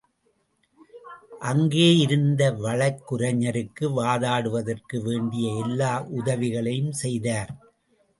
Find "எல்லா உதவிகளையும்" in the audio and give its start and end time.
5.65-6.91